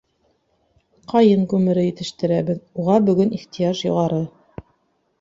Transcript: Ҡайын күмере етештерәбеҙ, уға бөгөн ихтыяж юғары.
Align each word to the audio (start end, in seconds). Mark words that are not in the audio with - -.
Ҡайын 1.13 1.43
күмере 1.53 1.85
етештерәбеҙ, 1.87 2.65
уға 2.85 2.99
бөгөн 3.13 3.39
ихтыяж 3.41 3.87
юғары. 3.93 4.23